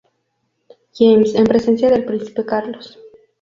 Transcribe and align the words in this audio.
James, 0.95 1.35
en 1.35 1.43
presencia 1.45 1.91
del 1.91 2.05
príncipe 2.05 2.43
Carlos. 2.43 2.97